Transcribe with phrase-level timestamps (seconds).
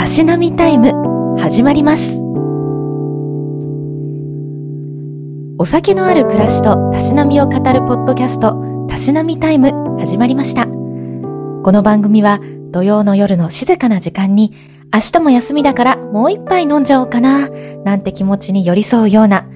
[0.00, 0.94] たしなみタイム。
[1.38, 2.16] 始まります。
[5.58, 9.98] お酒のある暮らしとたしなみを語るポッドキャストたしなみタイム。
[9.98, 10.64] 始まりました。
[10.64, 10.70] こ
[11.70, 12.40] の番組は
[12.70, 14.54] 土曜の夜の静かな時間に
[14.90, 17.50] 明日も休みだからもう一杯飲んじゃおうかな
[17.84, 19.46] なんて気持ちに寄り添うような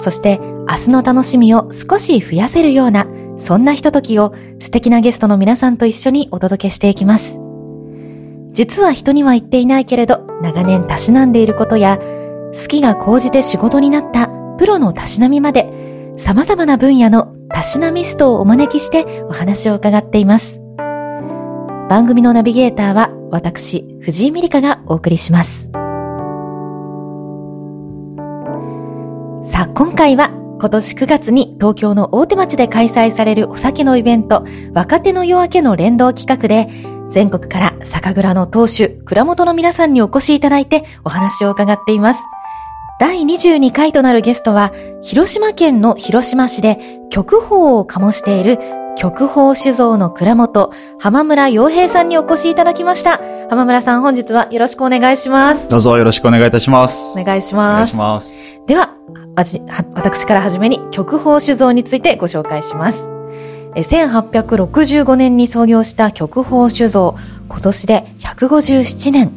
[0.00, 3.06] そして明日の楽しみを少し増やせるような
[3.38, 7.41] そんなひとときを素敵なゲストの皆さんと一緒にお届けしていきます。
[8.52, 11.98] 実は人には言っていないけれど、長年たしなんでいることや、
[12.52, 20.60] 好きが高じて仕事になったプロのたしなみまで、様々な分野のたしなミストをお招きしてお話を伺っています。
[21.88, 25.70] 番組のナビゲーターは私、藤井美里香がお送りします。
[29.44, 36.68] さあ、今回は今年9月に東京の大手町で開催されるお酒のイベント、若手の夜明けの連動企画で、
[37.12, 42.22] 全国から酒蔵の当主、蔵元の皆さんにお越しいただいてお話を伺っています。
[42.98, 46.78] 第22回となるゲストは、広島県の広島市で
[47.10, 48.58] 曲法を醸している
[48.96, 53.20] 曲法酒造の蔵元、浜村洋平さんにお越しいただきました。
[53.50, 55.68] 浜村さん、本日はよろしくお願いします。
[55.68, 57.20] どうぞよろしくお願いいたします。
[57.20, 57.72] お願いします。
[57.72, 58.60] お願いします。
[58.66, 58.94] では、
[59.94, 63.11] 私からはじめに曲法酒造についてご紹介します。
[63.74, 67.16] 1865年に創業した曲法酒造、
[67.48, 69.32] 今年で157年。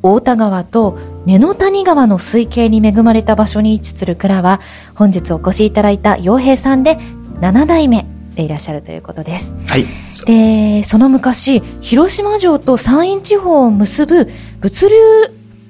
[0.00, 4.60] 大田川と根の谷川の水系に恵まれた場所に位置する蔵は、
[4.94, 6.98] 本日お越しいただいた洋平さんで
[7.40, 9.54] 7代目でいらっしゃるということです。
[9.66, 9.84] はい。
[10.26, 14.28] で、その昔、広島城と山陰地方を結ぶ
[14.60, 14.94] 物流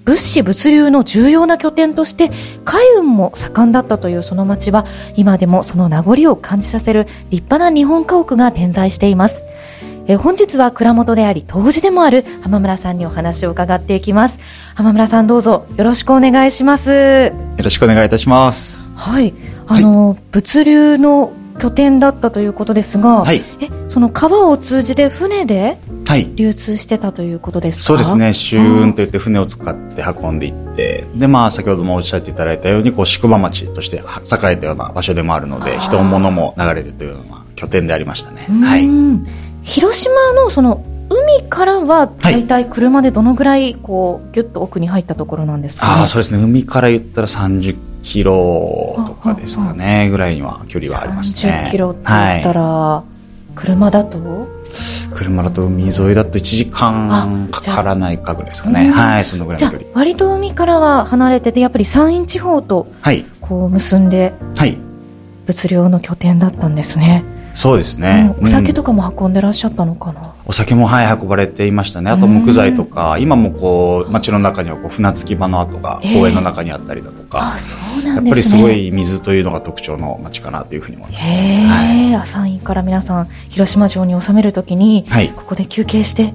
[0.08, 2.30] 物資物流の重要な拠点として
[2.64, 9.44] 海運も盛んだったというその町は今でもその名残を感じさせる立派な日本家屋が点在しています。
[10.06, 14.38] え本日は蔵元であり杜氏でもある浜村さんにお話を伺っていきます。
[14.74, 16.90] 浜村さんどうぞよろしくお願いします。
[16.90, 18.90] よろしくお願いいたします。
[18.96, 19.34] はい。
[19.66, 25.76] あの、はい、物流の拠点だったということですが、はい、えその川を通じて船で
[26.34, 28.60] 流通してたということですか、はい、そうですね。
[28.60, 38.42] 舟運といって船を使って運んでいってでまあ先ほどもおっしゃっていただいたようにこう宿場町として栄えたような場所でもあるので人物も流れてというような拠点でありましたね。
[38.42, 38.88] はい。
[39.62, 46.42] 広島のその海からは大体車でどのぐらいこうギュッと奥に入ったところなんですか、ね、あそうですね。
[46.42, 51.64] 海から言ったら30キロとかですかねぐらいには距離はありますね。
[51.66, 53.04] 30キロって言ったら、は
[53.52, 54.48] い、車だと？
[55.18, 58.88] 車だと海沿いだと1時間かからないかぐらいですかね。
[58.90, 59.90] はいそのぐらいの距離。
[59.92, 62.86] 割と海からは離れててやっぱり山陰地方と
[63.40, 64.78] こう結んで、はい、
[65.46, 67.24] 物流の拠点だったんですね、
[67.54, 72.10] そうですね、お酒とかも運んでらっしゃったのかな、お酒もはい運ばれていましたね。
[72.10, 86.32] あと木材とか今もこう街の中にはこう船着き場の跡が公園の中にあったりだとか、あそうなん、ね、やっぱりすごい水というのが特徴の街かなというふうに思います、ね、はい、山陰から皆さん広島城に収めるときに、はい、ここで休憩して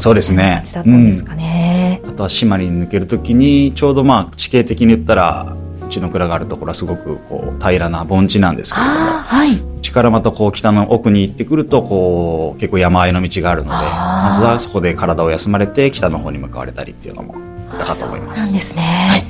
[0.00, 0.62] そうですね。
[0.74, 17.34] だったんですかね、うん、あとは島に抜けるときにちょうどまあ地形的に言ったらうちの蔵があるところはすごくこう平らな盆地なんですけれども、はい、ちからまたこう北の奥に行ってくるとこう結構山あいの道があるのでまずはそこで体を休まれて北の方に向かわれたりっていうのも
[17.70, 18.52] あったかと思います。
[18.52, 19.24] なんですね、はい、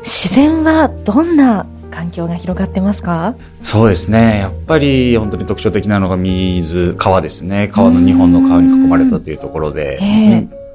[0.00, 3.36] 自然はどんな環境が広がってますか？
[3.62, 4.40] そうですね。
[4.40, 7.68] やっぱり本当に特徴的なのが水川ですね。
[7.68, 9.98] 川の日本の川に囲まれたというところで、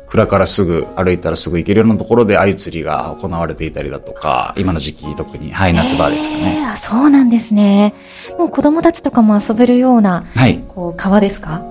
[0.07, 7.93] 蔵からすぐ歩いたらすぐ行けるようなところで鮎釣りが行われていたりだとか今の時期特に、はい、夏場ですかね、えー、そうなんですね。
[8.37, 11.61] もう子供たちとかも遊べるような、はい、こう川ですか？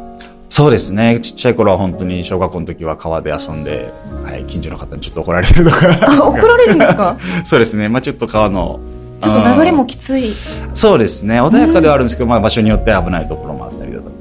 [0.50, 1.18] そうですね。
[1.20, 3.90] ちっちゃい頃は本当に小学校の時は川で遊んで、
[4.24, 5.78] はい、近所の方にちょっと怒られてるとか。
[6.20, 7.16] あ怒られるんですか？
[7.44, 8.78] そうですね、まあ、ちょっと川の
[9.20, 10.28] ちょっと流れもきつい。
[10.74, 11.40] そうですね。
[11.40, 13.72] 穏やかではあるんですけど、まあ、場所によって危ないところもあっ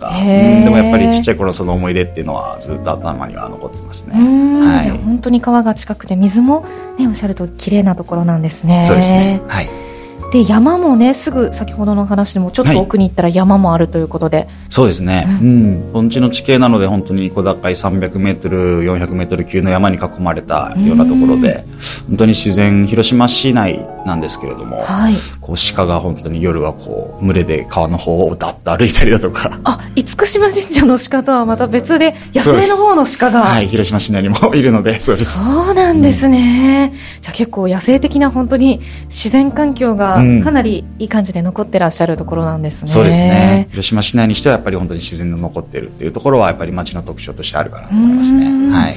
[0.10, 6.66] うん、でもやっぱりちっちゃい頃その思い出っていうのはずっと頭には残ってますね、はい、じゃあ本当に川が近くて水も、
[6.98, 8.84] ね、おっしゃると綺麗なところなんですね。
[8.84, 9.42] そうですね。
[9.48, 9.93] はい
[10.34, 21.64] で山もねすぐ先ほどの話でもちょっと奥に行ったら山もあるということで、はい、そうですね、うん、盆地の地形なので本当に小高い300メートル400メートル級の山に囲まれたようなところで
[22.08, 29.60] 本当に自然広島市内なんですけれども、はい、こう鹿が本当に夜はこう群れで川の方をだっと歩いたりだとか。
[29.64, 33.42] あ厳島神社の鹿とはまた別で野生の方の鹿が。
[33.42, 35.40] はい広島市内にもいるので そうです。
[35.40, 42.88] そうなんですね、うん、じゃあ結構野生的な本当に自然環境がかなりいい感じで残ってらっしゃるところなんですね。
[42.88, 43.68] そうですね。
[43.72, 48.76] 広島市内にしてはやっぱり本当に自然の残っているっていうところはやっぱり町の特徴としてあるかなと思いますね。
[48.76, 48.96] はい。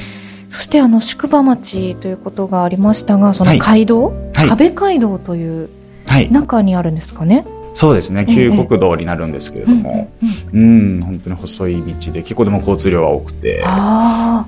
[0.49, 5.69] そししてあの宿場町ということがありましたがその街道、はい、壁街道という
[6.31, 8.25] 中にあるんですかね、はいそうですね。
[8.25, 10.11] 旧国道になるんですけれども、
[10.55, 13.63] うん、うん、本当に細い道で結構でも交通量は多くて。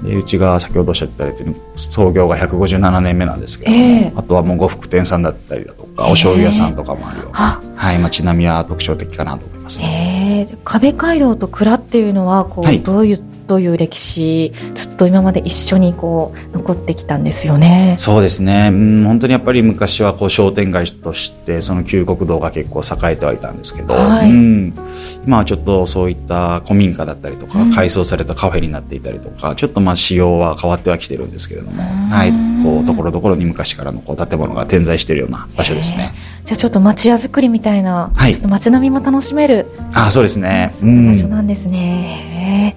[0.02, 14.52] でうちが先ほどおっしゃってたように創業が157年目なんですけれども、えー、あとはもう呉服店さんだったりだとか、お醤油屋さんとかもあるような、えー、はい、街並みは特徴的かなと思います、ね、えー、壁街道と蔵っていうのはこう、はい、どういっという歴史
[14.98, 17.94] と今まで一緒にこう残ってきたんですよね。
[17.98, 24.74] そうですね、うん、本当にやっぱり昔はこう商店街としてその旧国道が結構栄えてはいたんですけど、はい、うん、
[25.24, 36.12] 今はちょっとそういった古民家だったりとか、改装されたカフェになっていたりとかちょっとまあ仕様は変わってはきてるんですけれども、はい、こうところどころに昔からのこう建物が点在しているような場所ですね。
[36.44, 42.74] じゃあちょっと町屋作りみたいな、はい、ちょっと街並みも楽しめるあそうですね、そういう場所なんですね。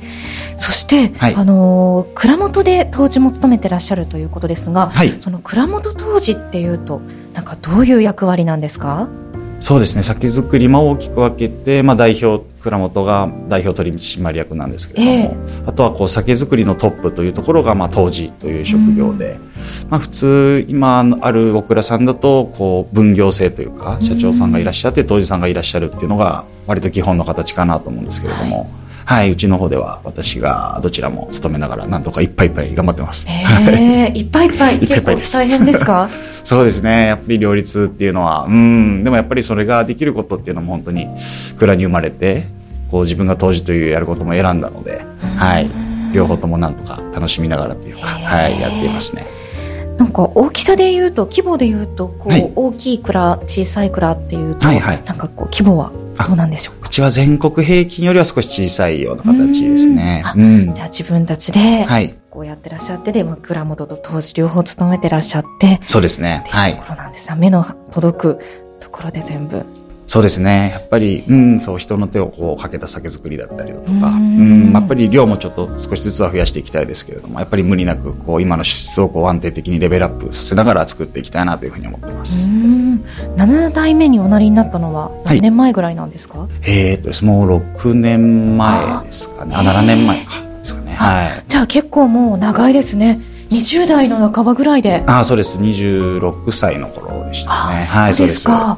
[0.72, 7.02] うんそして、はい、あの蔵元で杜氏も務めてらっしゃるということですが、はい、その蔵元杜氏っていうと
[7.34, 9.10] なんかどういう役割なんですか？
[9.60, 10.02] そうですね。
[10.02, 19.38] 酒造りも大きく分けて、まあ、代表蔵元が代表取締役なんですけれども、えー、あとはこう酒造りのトップというところが、まあ、杜氏という職業で、
[19.90, 28.60] まあ、普通今あるお蔵さんだとこう分業制というか社長さんがいらっしゃって杜氏さんがいらっしゃるっていうのが割と基本の形かなと思うんですけれども。
[28.62, 28.68] はい
[29.12, 33.28] はい、うちの方では私がどちらも勤めながら、なんとかいっぱいいっぱい頑張ってます。
[33.30, 34.78] えー、いっぱいいっぱい。
[34.80, 35.34] いっぱいいっぱいです。
[35.34, 36.10] 大変ですか？
[36.46, 37.08] そうですね。
[37.08, 41.10] やっぱり両立っていうのは、うん、でもやっぱりそれができることっていうのも本当に
[41.60, 42.48] 蔵に生まれて、
[42.90, 45.02] こう自分が当時というやることも選んだので、
[45.36, 45.70] はい、
[46.14, 49.26] 両方ともなんとか楽しみながらというか、はい、やっていますね。
[50.02, 55.92] なんか大きさで言うと規模で言うとこう、はい、大きい蔵小さい蔵っていうと、はいはい、なんかこう規模は
[56.28, 60.24] どうなんでしょううちは全国平均よりは少し小さいような形ですね。
[60.36, 61.86] うん、じゃあ自分たちで、
[62.32, 65.80] こうやってらっしゃって、で、まあ、蔵元と当時両方務めてらっしゃって。
[65.88, 66.44] そうですね。
[66.50, 66.76] はい。
[66.76, 68.40] ところなんですが、目の届く
[68.82, 69.64] ところで全部。
[70.12, 70.72] そうですね。
[70.74, 82.50] やっぱり、うん、そう、人の手をこうかけた酒造りだったりだとか、うん、やっぱり量もちょっと少しずつは増やしていきたいですけれども、やっぱり無理なく、こう、今の質をこう安定的にレベルアップさせながら作っていきたいなというふうに思ってます。
[82.50, 89.56] 7代目におなりになったのは何年前ぐらいなんですか、はい、えー、っと、もう6年前ですかね。
[89.56, 90.42] あ、7年前か。
[90.42, 90.94] ですかね。
[90.94, 91.44] はい。
[91.48, 93.18] じゃあ結構もう長いですね。
[93.50, 95.06] 20代の半ばぐらいで。
[95.08, 95.58] あそうです。
[95.58, 97.80] 26歳の頃でしたね。
[97.80, 98.78] はい、そうですか。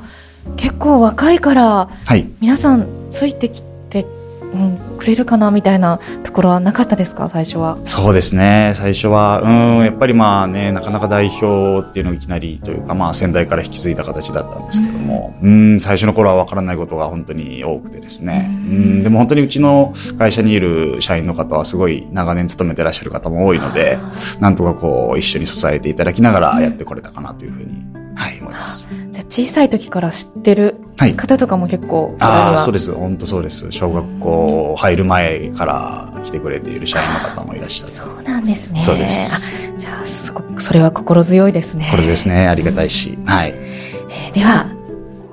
[0.57, 4.05] 結構若いから、はい、皆さんついてきて、
[4.53, 7.29] うん、くれるかなみたいなところはなかったですか？
[7.29, 7.77] 最初は。
[7.85, 8.73] そうですね。
[8.75, 15.79] 最初はうんやっぱりまあねなかなか代表っていうのをいきなりというかまあ先代から引き継いだ形だったんですけどもうん。
[15.79, 18.47] 最初の頃は分からないことが本当に多くてですね。
[18.49, 19.03] うん。
[19.03, 23.97] でも本当にうちの会社にいる社員の方はすごい長年勤めてらっしゃる方も多いので
[24.39, 27.83] なんとかこう一緒に支えていただきながらやってこれたかなというふうに、
[28.15, 28.87] はい思います。
[29.21, 30.77] 小さい時から知ってる
[31.15, 32.93] 方とかも結構、はい、ああそうです。
[32.93, 33.71] 本当そうです。
[33.71, 37.91] 小学校入る前から来てくれている社員の方もいらっしゃる。
[37.91, 38.81] そうなんですね。
[38.81, 39.55] そうです。
[39.77, 41.87] じゃあそそれは心強いですね。
[41.91, 42.47] これですね。
[42.47, 44.67] ありがたいし、はい、えー、では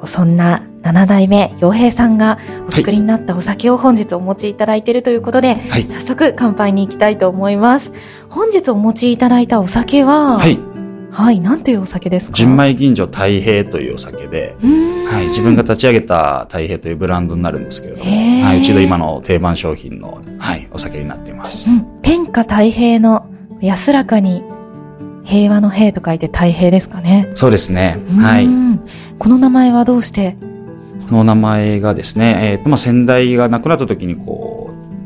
[0.05, 7.93] そんな7代目洋平さんがお作りになったお酒を本日お持ちいただいているということで、はい、早速乾杯に行きたいと思います。
[8.29, 10.70] 本日お持ちいただいたお酒は、はい
[11.11, 12.33] はい、なんていうお酒ですか？
[12.35, 14.57] 純米吟醸太平というお酒で、
[15.09, 21.71] はい、自分が立ち上げた太平というブランドになるんですけれども、はい、うちの今の定番商品の、はい、お酒になっています。
[21.71, 23.26] うん、天下太平の
[23.61, 24.43] 安らかに
[25.25, 27.31] 平和の平と書いて太平ですかね。
[27.35, 27.99] そうですね。
[28.21, 28.49] はい。
[29.19, 30.37] この名前はどうして？
[31.09, 34.60] この名前がですね、えっ、ー、と、まあ、先代が亡くなった時にこう、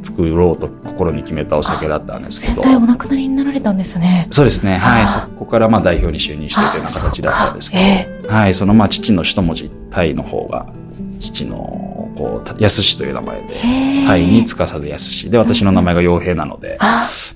[0.04, 2.62] 作ろうと心に決めたお酒だったんですけど。
[2.62, 4.28] お亡くなりになられたんですね。
[4.30, 4.76] そうですね。
[4.76, 5.06] はい。
[5.06, 7.82] そこからまあ代表に就任してというような形だったんですけど。
[7.82, 8.54] えー、はい。
[8.54, 10.66] そのまあ父の一文字、タイの方が、
[11.20, 13.54] 父のこう、やすしという名前で、
[14.06, 16.78] タイに司でやすし、で、私の名前が洋平なので、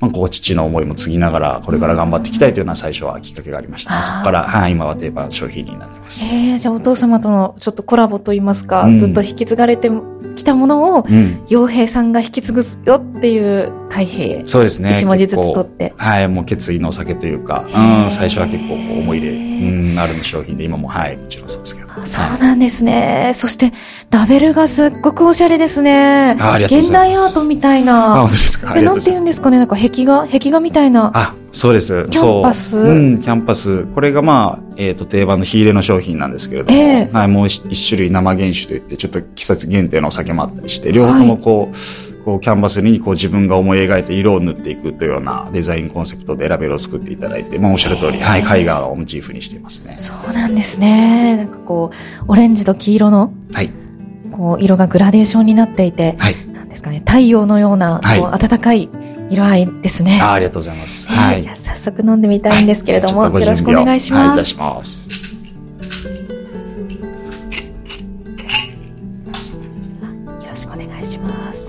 [0.00, 6.24] まあ、こう、父の思いも継ぎながら、これから頑張っていきたいというのは最初はきっかけがありました、ね、そこから、はい、今は定番商品になってます。
[6.34, 9.90] えー、じゃあお父様とのちょっとコラボといいますか、うん、ずっと引き継がれて
[10.36, 11.06] きたものを、
[11.48, 14.46] 洋、うん、平さんが引き継ぐよっていう太平。
[14.48, 14.94] そうですね。
[14.94, 15.94] 一文字ずつ取って。
[15.96, 21.88] はい、もう決意のお酒というか、うん、最初は結構思い入れ、うん、ある商品で、今もはい、もちろんそうですけど。
[22.04, 23.32] そうなんですね。
[23.34, 23.72] そして、
[24.10, 26.36] ラベルがすっごくおしゃれですね。
[26.40, 26.88] あありがとうございます。
[26.88, 28.14] 現代アートみたいな。
[28.14, 28.74] あ、本当ですか？
[28.74, 29.58] え、なんて言うんですかね？
[29.58, 30.26] なんか壁画？
[30.26, 31.10] 壁画みたいな。
[31.14, 32.06] あ、そうです。
[32.08, 32.78] キャンバス？
[32.78, 32.80] う。
[32.80, 33.84] うん、キャンバス。
[33.84, 49.96] これがまあ、えっ、ー、と、定番の火入れの商品なんですけれども、えー、はい、もう一種類生原酒といって、ちょっと季節限定のお酒もあったりして、両方ともこう、はいこうキャンバスにこう自分が思い描いて色を塗っていくというようなデザインコンセプトでラベルを作っていただいて、まあおっしゃる通り、はい、絵画をモチーフにしていますね。
[49.98, 51.38] そうなんですね。
[51.38, 53.70] なんかこう、オレンジと黄色の、はい。
[54.32, 56.34] こう、色がグラデーションになっていて、はい。
[56.52, 58.88] なんですかね、太陽のような、こう、暖かい
[59.30, 60.20] 色合いですね。
[60.22, 61.08] あありがとうございます。
[61.10, 61.42] はい。
[61.42, 64.24] じゃあ早速飲んでみたいんですけれども、よろしくお願いします。
[64.24, 65.28] はい、いたします。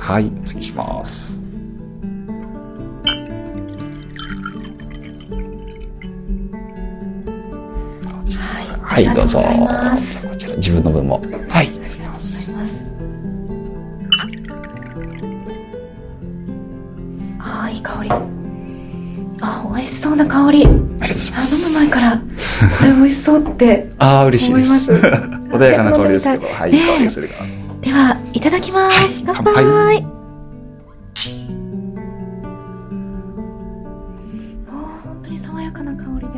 [0.10, 1.38] はい、お次します。
[8.82, 9.40] はい、どうぞ。
[9.40, 11.22] こちら自分の分も。
[11.48, 12.39] はい、次ます。
[12.39, 12.39] あ
[17.80, 18.10] いい香り。
[19.42, 20.66] あ、美味しそうな香り。
[20.66, 21.68] ありがとうございます。
[21.70, 22.18] 飲む前から、
[22.78, 23.90] これ美味しそうって。
[23.98, 24.92] ああ、嬉しいです。
[25.50, 27.36] 穏やかな香りですけど、はい、いい香りするか
[27.82, 29.00] では、いただきます。
[29.00, 29.66] はい、乾杯。
[29.66, 30.04] はい、
[35.04, 36.34] 本当に爽やかな香りで。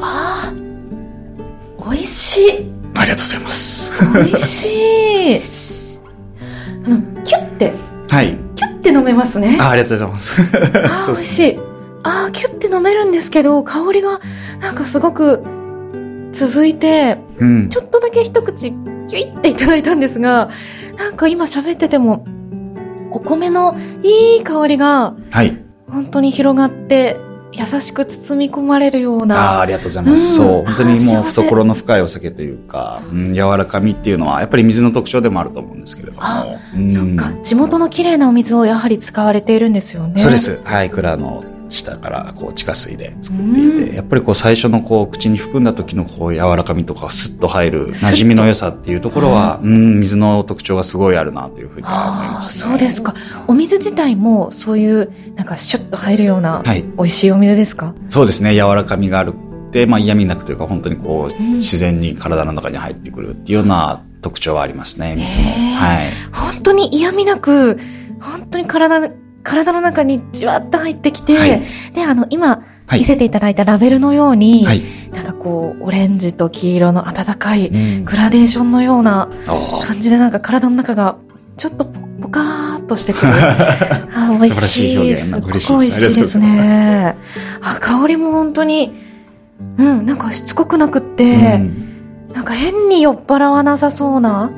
[0.00, 0.52] ああ、
[1.90, 2.72] 美味しい。
[2.96, 3.92] ありがとうございます。
[4.14, 5.71] 美味しい。
[8.12, 8.36] はい。
[8.56, 9.56] キュッて飲めますね。
[9.58, 10.42] あありがとうございます。
[10.42, 11.58] あ美味しい。
[12.02, 14.20] ああ、キュッて飲めるんですけど、香りが、
[14.60, 15.42] なんかすごく、
[16.32, 18.72] 続いて、うん、ちょっとだけ一口
[19.08, 20.50] キュイっていただいたんですが、
[20.98, 22.26] なんか今喋ってても、
[23.12, 25.58] お米のいい香りが、はい。
[25.88, 27.16] 本当に広がって、
[27.52, 29.54] 優しく包み込まれるような。
[29.54, 30.40] ああ、ありがとうございます。
[30.40, 30.64] うん、そう。
[30.64, 36.22] 本当にもう懐の深いお酒というか、うん、柔らかみっていうのは、やっぱり水の特徴でもあると思うんですけれども。
[36.22, 37.32] あ、うん、そっか。
[37.42, 40.20] 地元の綺麗なお水をやはり使われているんですよね。
[40.20, 40.60] そうです。
[40.64, 40.90] はい。
[40.90, 43.60] 蔵の下からこう地下水で作っていて、
[43.90, 51.96] うん、やっぱりこう最初のこう口に含んだ時のこう柔らかみとかスッと入る馴染みの良さっていうところは、うん、水の特徴がすごいあるなというふうに思い
[52.28, 53.14] ます、ね、そうですか。
[53.48, 57.94] お水自体もそういうなんかシュッと入るような、はい、美味しいお水ですか？
[58.08, 58.54] そうですね。
[58.54, 65.44] 柔らかみがあるって、まあ嫌味なくというか本当にこう、自然に体の中に入ってくるっていうような特徴はありますね、水も。
[65.44, 66.10] はい。
[66.32, 67.78] 本当に嫌味なく、
[68.20, 69.10] 本当に体
[69.42, 71.62] 体の中にじわっと入ってきて、はい、
[71.94, 74.82] で、あの、今、見せていただいたラベルのように、はい、
[75.12, 77.70] なんかこう、オレンジと黄色の温かい
[78.04, 79.28] グラデーションのような
[79.84, 81.16] 感じで、なんか体の中が
[81.56, 83.32] ちょっとポカーっとしてくる。
[84.14, 85.16] あ美味しい。
[85.16, 87.16] すごく美味しいですね。
[87.60, 88.92] あ、香りも本当に、
[89.78, 91.88] うん、なんかしつこくなくって、うん、
[92.34, 94.50] なんか変に酔っ払わなさそうな、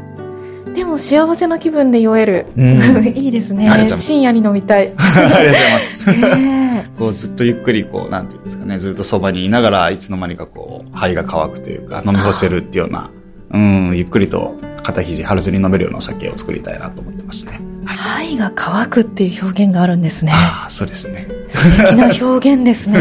[0.74, 2.46] でも幸せな気分で酔える。
[2.56, 3.86] うん、 いいですね。
[3.88, 4.92] 深夜に飲みたい。
[4.96, 6.06] ありがとうございます。
[6.98, 13.10] こうずっとゆっくりこう、なんていうんですかね、ずっとそばにいながらいつの間にかこう、肺が乾くというか、飲み干せるっていうような、
[13.52, 17.60] うん、ゆっくりと肩肘張らずに飲めるようなお酒を作りたいなと思ってますね。
[17.84, 20.32] はい、肺が乾くっていう表現があるんですね。
[20.34, 21.26] ああ、そうですね。
[21.48, 22.98] 素敵な表現ですね。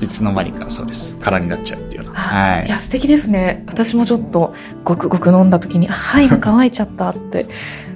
[0.00, 1.16] いつの間にかそうです。
[1.20, 1.80] 空になっちゃう
[2.16, 2.56] は。
[2.56, 2.66] はい。
[2.66, 3.64] いや、素敵ですね。
[3.66, 4.54] 私もちょっと、
[4.84, 7.46] ごくごく飲んだ時に、肺が 乾いちゃったって。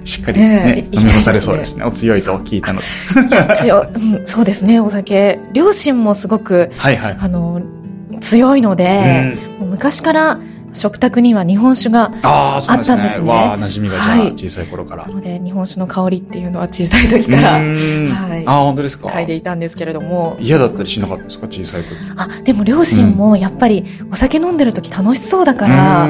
[0.03, 1.83] しっかりね、ね飲み干されそうですね。
[1.83, 2.87] お強いと聞いたので。
[3.57, 5.39] 強、うん、そうですね、お酒。
[5.53, 7.17] 両親もすごく、はいはい。
[7.19, 7.61] あの、
[8.19, 10.39] 強いので、もう昔から
[10.73, 13.03] 食卓には日本酒があったんですね。
[13.03, 15.05] あすねわあ、馴染みがじゃあ、はい、小さい頃から。
[15.05, 17.59] なので、日本酒の香りっていうのは小さい時から、は
[18.37, 18.47] い。
[18.47, 19.07] あ、本当ですか？
[19.09, 20.37] 嗅いでいたんですけれども。
[20.39, 21.47] 嫌だったりしなかったですか？
[21.47, 21.95] 小さい時。
[22.15, 26.07] あ、でも両親もやっぱりお酒飲んでる時楽しそうだから、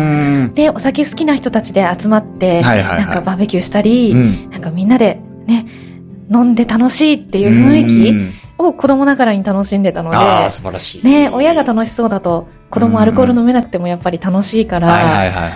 [0.53, 5.65] で、お酒好きな人たちで集まって、はいはいはい、なんかバーベキューしたり、うん、なんかみんなでね、
[6.31, 7.87] 飲んで楽しいっていう雰囲
[8.31, 11.05] 気を子供ながらに楽しんでたので、あ素晴らしい。
[11.05, 14.87] ね、親が楽しそうだと、子供アルコール飲めなくてもやっぱり楽しいから、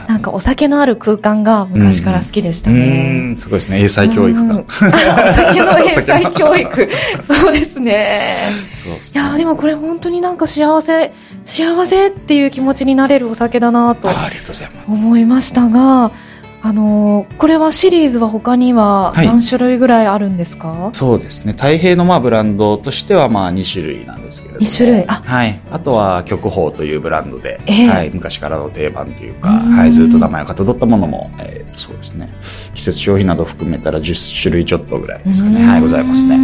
[0.08, 3.36] なんかお酒のある空間が昔から好きでしたね。
[3.38, 4.60] すごいですね、英才教育が。
[4.60, 6.90] お酒の 英才教育。
[7.24, 8.38] そうですね。
[9.14, 11.12] いや、でもこれ本当になんか幸せ、
[11.46, 14.10] 幸せっていう気持ちになれるお酒だなと
[14.88, 16.12] 思いましたが、
[16.66, 21.54] あのー、これはシリーズは他には何種類ぐらいあるんですか、はい、そうですね。
[21.54, 24.66] 太平のまあブランドとしてはまあ2種類なんですけれども。
[24.66, 25.06] 2種類？
[25.08, 32.32] あ,、はい、あとは極宝というブランドで、えー、はい、昔からの定番というか、はい、ずっと名前をかたどったものも、えー、そうですね。
[32.74, 35.64] 季節商品など含めたら10種類ちょっとぐらいですかね。
[35.64, 35.82] はい。
[35.82, 36.36] ございますね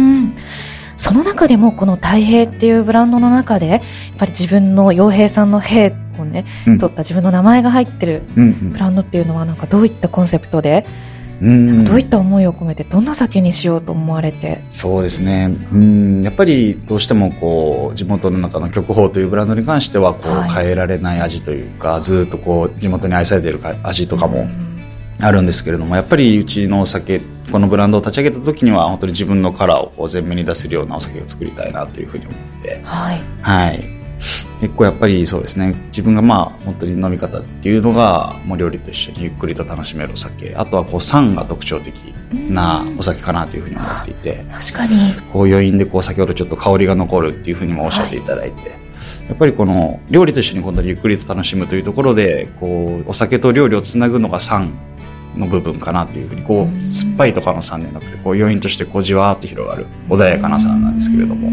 [1.02, 3.80] その中でもこの太平っていうブランドの中でやっ
[4.18, 10.86] ぱり自分の洋平さんの平をね、うん、取った自分の名前が入ってるブランドっていうのはなんかどういったコンセプトで、
[11.40, 14.62] うん、どういった思いを込めてどんな酒にしようと思われて？
[14.70, 15.52] そうですね。
[15.72, 16.22] うん。
[16.22, 24.46] やっぱりどうしてもこう地元の中の極宝というブランドに関してはこう、変えられない味というかずっとこう地元に愛されている味とかも、
[25.20, 27.20] あるんですけれどもやっぱりうちのお酒
[27.52, 32.80] このブランドを立ち上げた時には本当に自分のカラーをこう前面に出せるようなお酒を作りたいなというふうに思って。
[32.82, 33.84] はい、はい、
[34.62, 35.74] 結構やっぱりそうですね。
[35.88, 40.54] 自分がまあ本当に飲み方っていうのがもう料理と一緒にゆっくりと楽しめるお酒。
[40.56, 41.94] あとはこう酸が特徴的
[42.32, 44.46] なお酒かなというふうに思っていて。
[44.50, 45.12] 確かに。
[45.30, 48.70] こう余韻でこう先ほどちょっと香りが残るっていうふうにもおっしゃっていただいて、
[49.28, 54.72] やっぱりこの料理と一緒に今度はゆっくりと楽しむというところでこうお酒と料理をつなぐのが酸
[55.36, 61.50] の部分かなというふうにこう酸っぱいとかの酸ではなくてこう余韻としてこうじわーっと広がる穏やかな酸なんですけれども。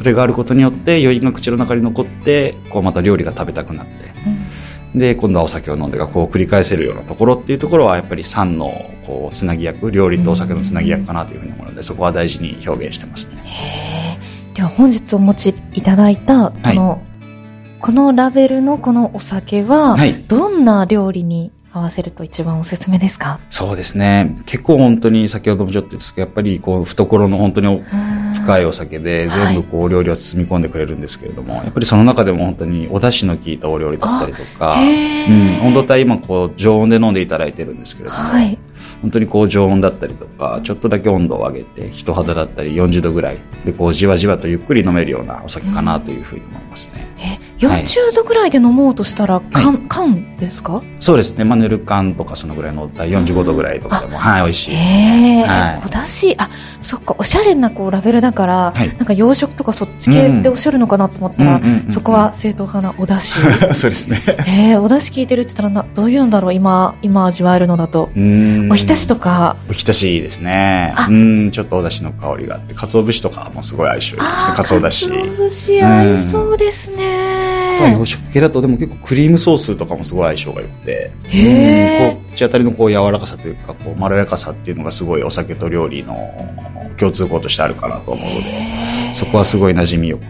[0.00, 3.92] それがあることによって余韻が口の中に残ってこうまた料理が食べたくなって。
[4.94, 14.18] で今度はお酒を飲んでがこう繰り返せるようなところっていうところはやっぱり酸のこうつなぎ役料理とお酒のつなぎ役かなというふうに思うのでそこは大事に表現してますね。
[14.54, 17.02] では本日お持ちいただいたこの、
[17.80, 20.14] このラベルのこのお酒は、はい。
[20.26, 23.38] どんな料理に合わせると一番おすすめですか？
[23.50, 24.36] そうですね。
[24.46, 27.82] 結構本当に先ほどもちょっとですけどやっぱりこう懐の本当に
[28.42, 29.54] 深いお酒ではい。
[29.54, 38.58] 全部こう料理を包み込んでくれるんですけれども、やっぱりその中でも本当にお出汁の効いたお料理だったりとか、へうーん、温度帯今こう常温で飲んでいただいてるんですけれども、はい。
[39.02, 47.06] 本当にこう常温だったりとかちょっとだけ温度を上げて人肌だったり40度ぐらいでこうじわじわとゆっくり飲めるようなお酒かなというふうに思いますね。
[47.18, 50.82] え40度ぐらいで飲もうとしたら缶、缶ですか？
[50.98, 51.44] そうですね。
[51.44, 55.40] まあ、ぬる缶とかそのぐらいの温帯45度ぐらいとかでも、はい、美味しいですへね。
[55.40, 55.82] え、はい。
[55.84, 56.34] お出汁。
[56.42, 56.48] あ
[56.82, 57.14] そっか。
[57.18, 58.88] おしゃれなこうラベルだから、はい。
[58.88, 63.52] なんか洋食とかそっち系っておっしゃるのかなと思ったら、そこは正統派なお出汁。
[63.74, 64.22] そうですね。
[64.46, 68.10] へえお出汁効いてるって言ったらなどういうんだろう今今味わえるのだと。
[68.16, 68.68] うん。
[68.72, 69.56] おひたしとか。
[69.68, 70.94] おひたしいいですね。
[70.96, 71.08] あ。
[71.10, 72.54] うん、ちょっとお出汁の香りが。
[72.54, 74.54] あって、鰹節とかもすごい相性いいですね。
[74.56, 75.08] 鰹だし。
[75.08, 77.04] 鰹節合いそうですね、
[77.80, 81.10] は洋食系だとでも結構クリームソースとかもすごい相性が良くて。
[82.12, 86.16] こう口当たりのこう柔らかさというか、こうまろやかさっていうのがすごいお酒と料理の
[86.96, 90.24] 共通項としてあるかなと思うので、そこはすごい馴染みよく。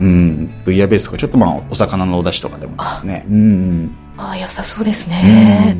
[0.00, 3.26] うん、ブイヤベースとかちょっとまあお魚のお出汁とかでもいいですね。
[3.28, 3.90] うん。
[4.16, 5.76] ああ良さそうですね、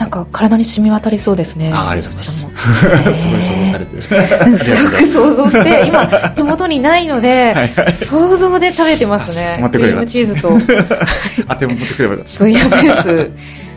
[0.00, 3.20] なんか体に染み渡りそうですねあありがとうございそます。
[3.20, 4.02] すごい想像されてる。
[4.56, 7.54] すごく想像して、今、手元にないので、
[7.92, 9.68] 想像で食べてますね。
[9.70, 10.48] クリームチーズと、
[11.48, 12.38] あ、持ってくればよかった。
[12.38, 13.30] ブイヤベース。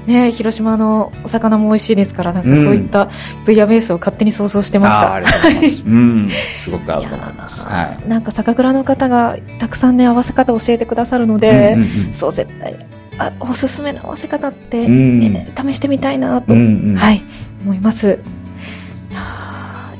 [0.08, 3.10] ね、広島のお魚も美味しいですから、なんかそういった
[3.46, 5.08] ブイヤベースを勝手に想像してました。
[5.08, 5.84] あーありがとうございます。
[5.86, 6.32] うん。
[6.56, 7.66] すごく合うと思います。
[7.66, 11.40] はなんか酒蔵の方がたくさんね、合わせ方教えてくださるのい。
[11.40, 12.76] で、うんうんうんそう絶対、
[13.18, 17.22] あ、おすすめの合わせ方って、うんね試してみたいなと、うんうんはい、
[17.64, 18.20] 思います。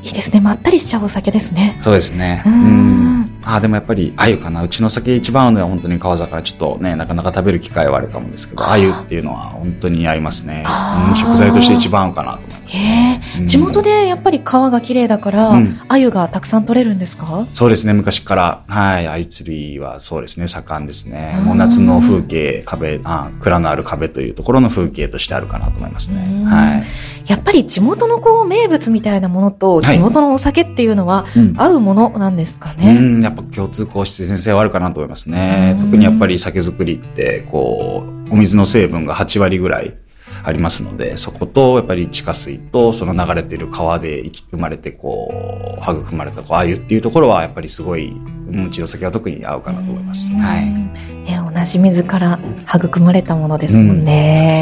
[0.02, 0.40] いいですね。
[0.40, 1.78] まったりしちゃうお酒ですね。
[1.80, 2.42] そうですね。
[2.44, 3.30] ううんん。
[3.46, 4.62] あ、でもやっぱり、鮎かな。
[4.62, 6.42] うちの酒一番合うのは本当に川魚。
[6.42, 10.64] ちょっとね、なかなか食べる機会はあるかもですけど、あー鮎っていうのは本当に合いますね。
[10.66, 12.76] あーうん食材として一番合うかなと思います。
[12.78, 17.46] へえ、うん地元でやっぱり川が綺麗だから、うん鮎がたくさん取れるんですか？
[17.54, 21.34] そうですね、昔から、はい、鮎釣りはそうですね、盛んですね。
[21.38, 26.44] うんもう夏の風景、壁、あ、蔵のある壁というところの風景としてあるかなと思いますねうん。
[26.44, 26.84] はい。
[27.26, 32.94] やっぱり地元のこう名物みたいなものとはい地元のお酒っていうのはうん合うものなんですかうね。
[32.98, 35.76] ん、やっぱ共通項必然性はあるかなと思いますね。
[35.78, 39.94] うん特にやっぱり酒造りって、こう、お水の成分が8割ぐらい
[40.42, 50.30] ありますので、そこと、やっぱり地下水と、その流れている川で生き生まれて、こう、育まれた、こう、鮎っていうところは、やっぱりすごい、うんうちの酒は特に合うかなと思います。
[50.32, 50.72] うんはい。
[50.72, 52.38] ね、同じ水から
[52.72, 54.56] 育まれたものですもんね。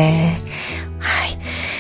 [0.99, 1.39] はい。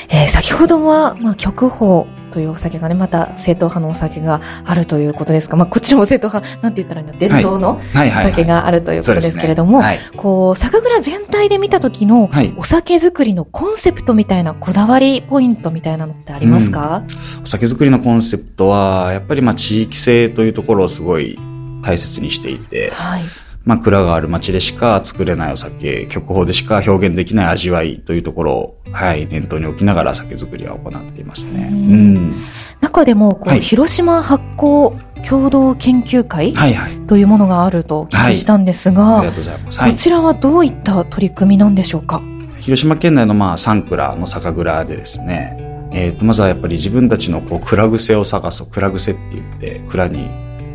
[0.08, 7.80] えー先ほどは、まあ、極宝というお酒がね、また正統派のお酒があるということですが、まあ、こちらも正統派、なんて言ったらいいんだ、伝統の。
[7.94, 9.82] お酒があるということですけれども、
[10.16, 12.52] こう、酒蔵全体で見た時のはい。
[12.56, 17.02] お酒作りのコンセプトみたいなこだわりポイントみたいなのってありますか、
[17.42, 21.38] お酒造りのコンセプトは、やっぱりまあ地域性というところをすごい
[21.82, 23.22] 大切にしていて、はい。
[23.64, 31.68] まあ蔵がある町でしか作れないお酒、曲法でしか表現できない味わいというところを、はい、念頭に置きながら酒造りは行っていますね。
[31.70, 32.34] ううんん。
[32.80, 36.96] 中でも、こう、はい広島発酵共同研究会はいはい。
[37.06, 39.78] というものがあるとお聞きしたんですが、ありがとうございます。
[39.78, 39.90] はい。
[39.92, 42.20] こちらはどういった取り組みなんでしょうか？
[42.58, 45.56] 広島県内のまあ3蔵の酒蔵でですね、
[45.92, 50.28] えっ、と、まずはやっぱり自分たちのこう蔵癖を探す、蔵癖って言って、蔵に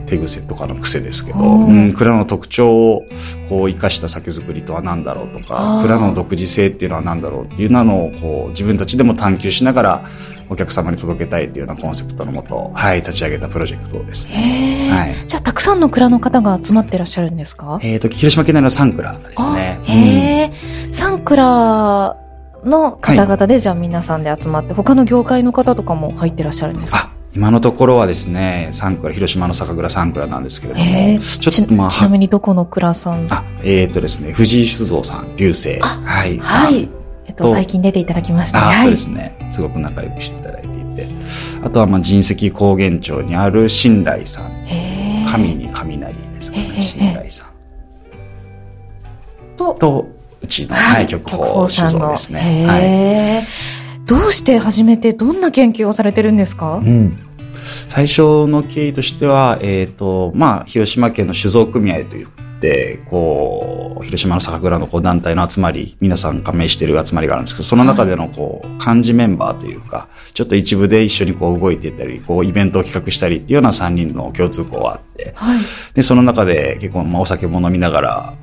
[0.08, 3.06] 手癖とかの癖ですけど、うん、蔵の特徴を
[3.50, 10.10] こう生かした酒造りとは何だろうとか蔵の独自性っていうのは何だろうっていうのをこう自分たちでも探求しながら
[10.50, 14.89] お客様に届けたいっていうようなコンセプトのもと、はい、立ち上げたプロジェクトですね。
[14.89, 15.28] はい。
[15.28, 17.80] じゃあ、たくさんの蔵の方が集まってらっしゃるんですか？
[17.84, 19.80] えっ、と、広島県内の3蔵ですね。
[19.82, 20.54] あへえ、
[20.93, 22.15] 三蔵
[22.63, 27.12] の方々で、じゃあ皆さんで集まって、他の業界の方とかも入ってらっしゃるんですか？
[27.38, 33.28] 今のところはですね、3蔵、広島の酒蔵3蔵なんですけれども、ちょっとまあ、ちなみにどこの蔵さん？
[33.30, 35.80] あ、えっ、ー、とですね、藤井酒造さん、流星。
[35.80, 36.39] はい。
[36.39, 36.89] はい。
[37.28, 39.38] えっと、最近出ていただきました、ね、あ、そうですね。
[39.52, 41.08] すごく仲良くしていただいていて。
[41.63, 44.52] あとは、まあ、神石高原町にある信来さん。
[45.30, 47.50] 神に雷ですかね、信来さん。
[49.56, 50.08] と、と、
[50.41, 52.65] うちの、はい、曲法酒造ですね。
[52.65, 54.06] はい。
[54.08, 56.78] どうして始めて、どんな研究をされてるんですか？
[56.78, 57.19] うん。
[57.67, 62.27] 最初の経緯としては、えっ、ー、と、まあ、広島県の酒造組合といっ
[62.60, 75.60] て、こう、広島の酒蔵のこう団体の集まり、皆さん加盟している集まりがあるんですけど、その中でのこう、幹事メンバーというか、ちょっと一部で一緒にこう動いていったり、こう、イベントを企画したりっていうような3人の共通項があって、はい、
[75.93, 78.34] で、その中で結構、まあ、お酒も飲みながら、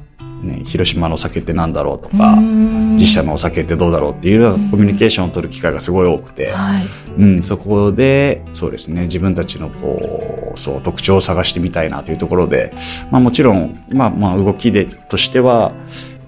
[0.44, 6.86] ね、広島のお酒ってなんだろうとか自社のお酒ってどうだろうっていうようなコミュニケーションを取る機会がすごい多くて、はい、
[7.18, 12.72] うん、そこでそうですね自分たちのこうそう特徴を探してみたいなというところで、
[13.10, 15.72] まあ、もちろん、まあ、まあ動きでとしては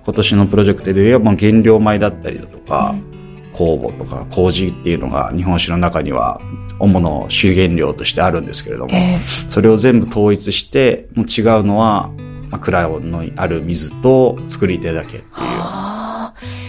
[0.04, 2.94] 今年のプロジェクトで言えば原料米だったりだとか、
[3.56, 6.40] 酵母とか麹っていうのが日本酒の中には
[6.78, 12.10] 主の主原料としてあるんですけれども、えー、それを全部統一してもう違うのは
[12.50, 15.26] まあ、蔵のある水と作り手だけっていう。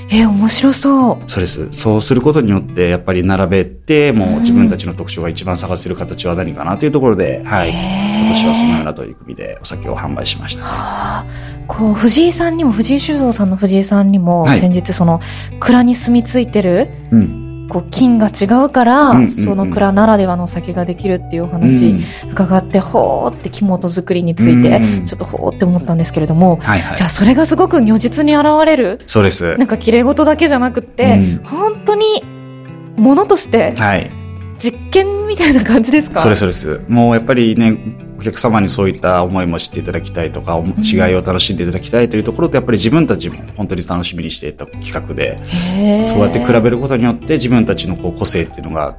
[0.10, 1.30] えー、面白そう。
[1.30, 1.68] そうです。
[1.74, 7.72] そうすることによって、やっぱり並べて、もう自分たちの特徴が一番探せる形は何かなというところで、はい。
[7.72, 11.30] 今年はそのような取り組みでお酒を販売しました、ね。
[11.68, 15.20] こう、藤井さんにも、藤井酒造さんの藤井さんにも、先日その、
[15.60, 21.96] 蔵に住み着いてる、うんこう金が違うから、うんうんうん、その蔵ならではの酒ができるっていうお話
[22.32, 29.00] 伺って、ほーって木本作りについて、ちょっとほーって思ったんですけれども、はいはい、じゃあそれがすごく如実に現れる。
[29.08, 29.58] そうです。
[29.58, 32.24] なんか綺麗事だけじゃなくて、うん、本当に
[32.96, 34.10] ものとして、はい。
[34.58, 36.20] 実験みたいな感じですか？
[36.20, 36.82] そうですそうです。
[36.92, 37.78] もうやっぱりね
[38.18, 45.38] お客様にそういった思いも知っていただきたいとか、違いを楽しんでいただきたいというところとやっぱり自分たちも本当に楽しみにしていた企画で
[46.04, 48.98] そうやって比べることによって自分たちのこう個性っていうのが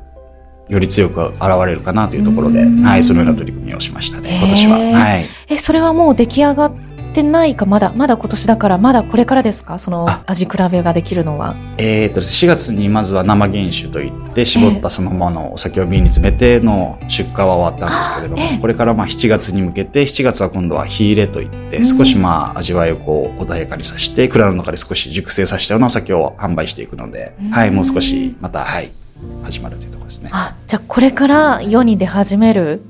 [0.68, 4.76] より強く現れるかなというところで、はい、そのような取り組みをしましたね、今年は。
[4.76, 5.24] はい。
[5.48, 6.72] え、それはもう出来上がっ
[7.18, 9.78] ってないかまだまだ今年だからまだこれからですか？
[9.80, 11.56] その味比べができるのは。
[11.78, 28.90] えっ、と4月にまずは生原酒といって絞ったそのままのお酒を瓶に詰めての出荷は終わったんですけれども、えー、これからまあ7月に向けて7月は今度は火入れといって少しまあ味わいをこう穏やかにさせて蔵の中で少し熟成させたようなお酒を販売していくので、はいもう少しまたはい
[29.42, 30.30] 始まるというところですね。
[30.32, 32.80] あじゃあこれから世に出始める？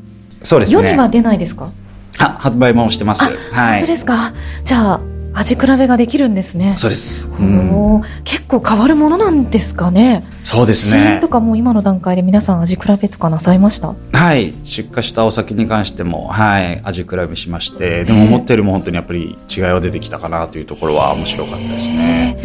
[0.43, 0.83] そうですね。
[0.88, 1.71] 世には出ないですか？
[2.18, 3.24] あ、発売もしてます。
[3.52, 3.81] はい。
[3.81, 4.33] 本当ですか？
[4.64, 5.00] じゃあ、
[5.35, 6.74] 味比べができるんですね。
[6.76, 7.31] そうです。
[7.38, 10.24] うん、結構変わるものなんですかね？
[10.42, 11.18] そうですね。
[11.20, 13.94] とかも今の段階で皆さん味比べとかなさいました？
[14.12, 14.52] はい。
[14.64, 22.37] 出荷したお酒に関しても、はい、味比べしまして、でも思ったよりも本当にやっぱり違いは出てきたかなというところは面白かったですね。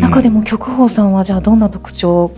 [0.00, 2.32] 中でも極宝さんはじゃあどんな特徴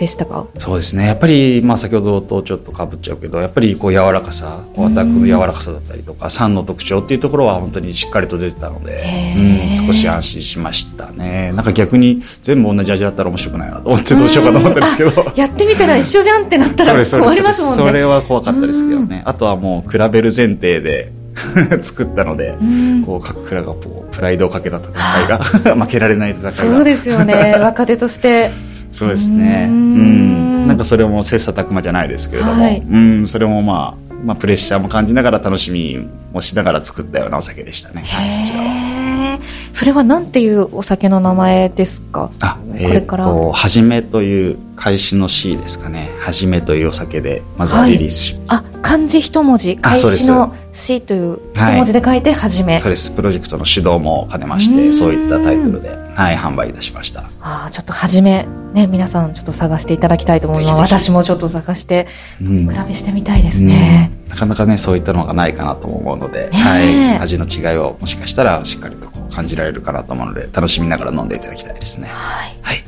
[0.00, 0.46] でしたか？
[0.58, 1.06] そうですね。
[1.06, 9.04] やっぱり、まあ、先ほどとちょっとかぶっちゃうけどやっぱりこう柔らかさアタックの柔らかさだったりとか酸の特徴っていうところは本当にしっかりと出てたので、
[9.36, 11.52] うん、少し安心しましたね。
[11.54, 15.32] なんか逆に全部同じ味だったら面白くないなと思ってどうしようかと思ったんですけど。
[15.36, 17.84] やってみたら一緒じゃんってなったら困りますもんね。
[17.90, 19.22] それは怖かったですけどね。
[19.26, 21.12] あとはもう比べる前提で
[21.82, 22.56] 作ったので、
[23.06, 26.50] こう各蔵がこうプライドをかけた戦いが 負けられない戦いが。
[26.52, 27.56] そうですよね。
[27.60, 28.50] 若手として
[28.92, 35.98] そうですねうんなんかそれも切磋琢磨じゃないですけれども、はい、うんそれもまあまあ、プレッシャーも感じながら楽しみ
[36.32, 38.02] もしながら作ったようなお酒でしたね。
[38.02, 38.89] はい、そちらは。
[39.72, 42.30] それはなんていうお酒の名前ですか？
[42.40, 43.28] あ、えー、これから。
[43.28, 46.10] はじめという開始の C ですかね。
[46.18, 53.14] はじめというお酒で、まずはリリースし、はい、あ、漢字一文字、開始の C という一文字で書いてはじめ、はい、そうです。
[53.14, 57.24] プロジェクトの指導も兼ねまして、そういったタイトルで、はい、販売いたしました。
[57.42, 60.80] ああ、ちょっとはじめ、ね、皆さんちょっと探していただきたいと思います。
[60.80, 62.06] 私もちょっと探して、
[62.38, 62.44] 比
[62.88, 72.08] べしてみたいですね、うんうん、なかなかね、そういったのがないかなと思うので、はい、味の違いをもしかしたらしっかりとこう感じられるかなと思うので、楽しみながら飲んでいただきたいですね。
[72.08, 72.56] はい。
[72.62, 72.84] はい、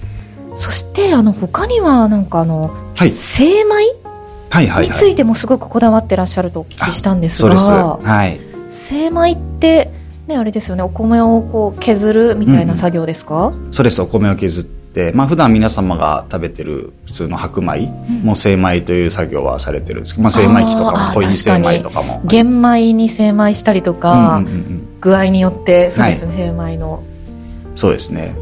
[0.57, 3.75] そして、あの、他には、なんかあの、はい、精米？
[4.51, 8.09] はいはい、についてもすごくこだわってらっしゃるとお聞きしたんですが、そうです。
[8.09, 8.41] はい。
[8.71, 9.91] 精米って、
[10.27, 14.82] ね、あれですよね、お米をこう削るみたいな作業ですか、うん、そうです、お米を削って、
[15.15, 17.89] まあ普段皆様が食べてる普通の白米
[18.23, 22.21] も精米という作業はされてるんですけど、まあ精米機とかもコイン精米とかも。
[22.25, 24.43] 玄米に精米したりとか、
[25.01, 27.03] 具合によって、そうですね、はい、精米の。
[27.75, 28.35] そうですね。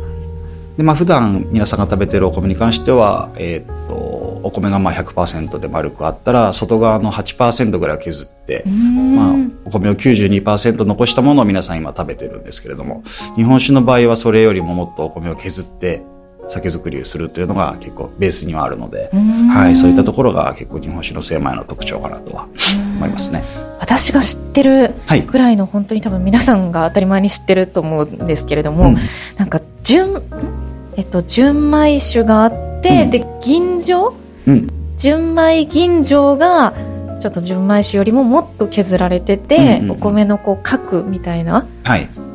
[0.77, 3.95] で、まあ普段皆さんが食べてるお米に関しては、えー、っと、
[4.43, 9.35] お米がまあ100%で丸くあったら、外側の8%ぐらいを削って、まあ
[9.67, 13.03] お米を92%残したものを皆さん今食べてるんですけれども、
[13.37, 16.03] 日本酒の場合はそれよりももっとお米を削って、
[16.49, 19.11] 酒造りをするというのが結構ベースにはあるので、
[19.53, 22.49] はい、そういったところが結構日本酒の精米の特徴かなとは
[22.97, 23.43] 思いますね。
[23.79, 24.95] 私が知ってる
[25.27, 28.97] ぐらいの、本当に多分皆さんが当たり前に知ってると思うんですけれども、うん、
[29.37, 30.23] なんか純
[30.97, 34.15] えっと純米酒があって、うん、で吟醸、
[34.47, 36.75] うん、純米吟醸が
[37.21, 41.67] ちょっと純米酒よりももっと削られてて、うんうん、お米のこう核みたいな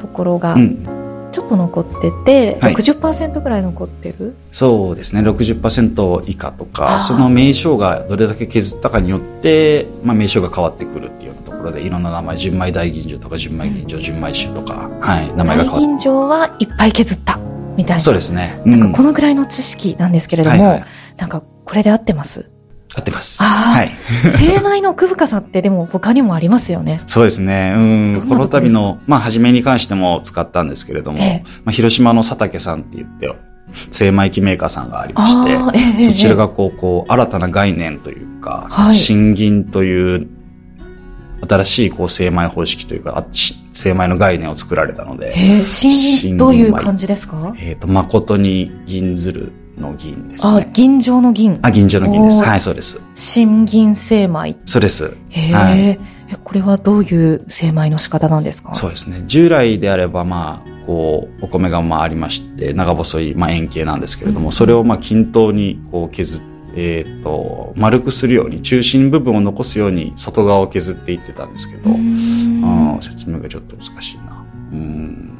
[0.01, 1.04] ところが、はい
[1.35, 4.37] ちょっと残ってて、はい、60%ぐらい残ってる？
[4.53, 5.21] そうですね。
[5.21, 17.37] 60%以下とかその名称がどれだけ削ったかによって、まあ、名称が変わってくるっていうようなところでいろんな名前純米大吟醸とか純米吟醸純米酒とか、はい、名前が変わって大吟醸はいっぱい削った
[17.75, 17.99] みたいな。
[17.99, 20.85] そうですね、うん、なんかこのぐらいの知識なんですけれども、はいはい、
[21.17, 22.49] なんかこれで合ってます？
[22.95, 23.43] 合ってます。
[23.43, 23.91] はい。
[24.37, 27.01] 精米の奥深さってでも他にもありますよね。
[27.07, 27.73] そうですね。
[27.75, 28.25] うん。
[28.29, 33.33] この度の、まあ、初めに関しても使ったんですけれども、ええ、まあ、広島の佐竹さんって言って、
[33.91, 40.27] 精米機メーカーさんがありまして、え、そちらがこう、こう、新たな概念というか、はい、新銀という
[41.47, 43.25] 新しいこう精米方式というか、
[43.73, 45.33] 精米の概念を作られたので。
[45.35, 47.53] え新銀どういう感じですか？
[47.59, 50.61] えっ、ー、と、誠に銀ずるの銀ですね。
[50.61, 51.59] あ、銀状の銀。
[51.61, 52.43] あ、銀状の銀です。
[52.43, 53.01] はい、そうです。
[53.13, 54.55] 新銀精米。
[54.65, 55.17] そうです。
[55.29, 55.99] へえ、はい、
[56.43, 58.73] これはどういう精米の仕方なんですか？
[58.75, 59.23] そうですね。
[59.27, 74.43] 従来であれば、まあ、こう、お米がまあありまして、長細い、まあ円形なんですけれども、うん、それをまあ均等にこう削って、えっ、ー、と、丸くするように、中心部分を残すように外側を削っていってたんですけど、うん説明がちょっと難しいな。
[74.73, 75.34] うん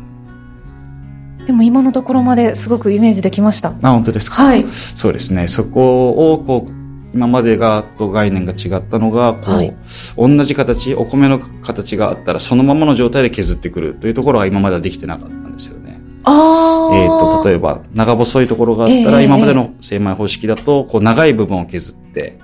[1.46, 3.70] でも今のところまですごくイメージできました。
[3.70, 4.44] あ、本当ですか？
[4.44, 4.68] はい。
[4.68, 5.48] そうですね。
[5.48, 6.72] そこを、こう、
[7.14, 9.74] 今までがと概念が違ったのが、こう、はい、
[10.18, 16.00] 同じ形、お米の形があったらそのままの状態で削ってくるというところが今まではできてなかったんですよね。
[16.24, 22.40] あえっ、ー、と、例えば、長細いところがあったら、今までの精米方式だと、こう、長い部分を削って、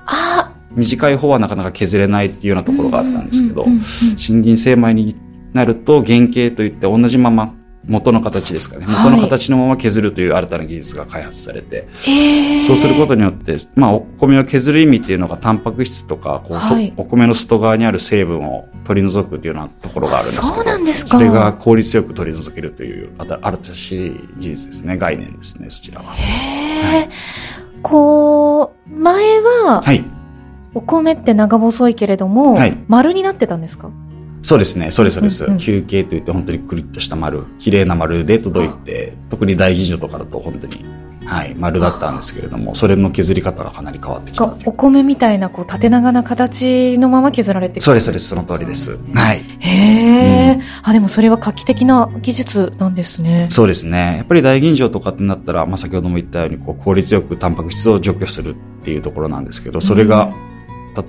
[0.76, 3.66] 短い方はなかなか削れないっていうようなところがあったんですけど、
[4.16, 5.16] 新銀精米に
[5.52, 7.54] なると、原型といって同じまま
[7.92, 8.86] 元の形ですかね。
[8.88, 21.18] 元の形のまま削るという新たな技術が開発されて、はい、そうすることによって、まあ、お米を削る意味っていうのが、タンパク質とか、こう、はい、お米の外側にある成分を取り除くっていうようなところがあるんですけど、そうなんですか。
[21.18, 26.14] それが効率よく取り除けるという、新しい技術ですね、概念ですね、そちらは。
[26.14, 27.10] へはい、
[27.82, 30.04] こう、前は、はい。
[30.74, 33.90] お米って長細いけれども、はい、丸になってたんですか？
[34.42, 35.46] そうですね、それそれです。
[35.46, 40.84] うんうん、球形といって本当にクリッとした丸、綺麗な丸で届いて、特に大吟醸とかだと本当に、
[41.26, 49.00] はい、丸だったんですけれども、それの削り方がかなり変わってきたお米みたいな、こう、縦長な形のまま削られてそうです、そうです、その通りです。
[49.14, 49.42] はい。
[49.60, 53.48] へえ、うん、あ、でもそれは画期的な技術なんですね。
[53.50, 54.16] そうですね。
[54.18, 60.34] やっぱり大吟醸とかってなったら、まあ先ほども言ったように、こう、効率よくタンパク質を除去するっていうところなんですけど、それが、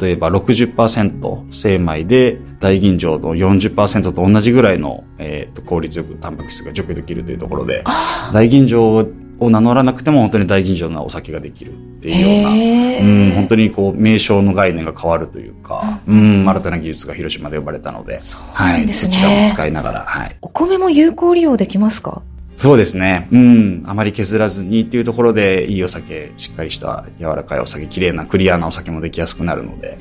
[0.00, 7.84] 例えば60%精米で大吟醸の40%と同じぐらいの、えーと、効率よくタンパク質が除去できるというところで、
[8.32, 9.04] 大吟醸
[9.40, 12.52] を名乗らなくても本当に大吟醸なお酒ができるっていうよう
[13.00, 18.20] な、うん、本当にこう名称の概念が変わるというか、うん、新たな技術が広島で呼ばれたので、
[18.52, 20.36] はい、そちらを使いながら、はい。
[20.42, 22.22] お米も有効利用できますか？
[22.62, 23.26] そうですね。
[23.32, 23.82] うん。
[23.86, 29.98] あまり削らずにっていうところで、いいお酒、しっかりした柔らかいお酒、綺麗なクリアなお酒もできやすくなるので、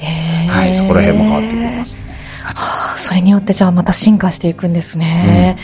[0.48, 2.02] はい、そこら辺も変わってきますね。
[2.44, 5.58] はあ、それによってじゃあまた進化していくんですね。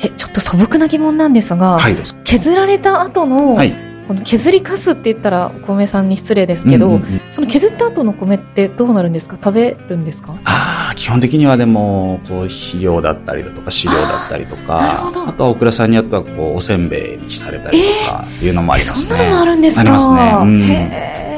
[0.00, 3.74] うん、え、ちょっと素朴な疑問なんですが、はい、削られた後の、はい、
[4.06, 9.36] この削りかすって言ったらお米さんに失礼ですけど、うんうんうん、その削った後の米ってどうなるんですか？
[9.36, 10.34] 食べるんですか？
[10.44, 19.16] ああ、基本的にはでも、こう、肥料だったりだとか、飼料だったりとか、あとはオクラさんによっては、こう、おせんべいにされたりとか、っていうのもありますね。
[19.16, 19.80] そんなのもあるんですか？
[19.80, 20.32] ありますね。
[20.40, 21.35] うん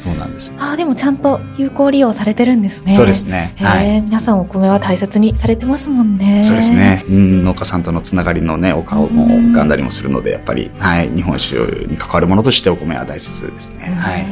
[0.00, 2.94] そうなんです、ああ、でもちゃんと有効利用されてるんですね。
[2.94, 3.54] そうですね。
[3.58, 4.00] はい。
[4.00, 6.42] 皆さんお米は大切にされてますもんね。
[6.42, 7.04] そうですね。
[7.08, 13.94] うん、農家さんとのつながりのね、お顔も浮かんだりもするので、やっぱり、はい、日本酒に関わるものとしてお米は大切ですね。
[13.94, 14.22] はい。
[14.22, 14.24] い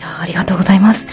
[0.00, 1.06] や、ありがとうございます。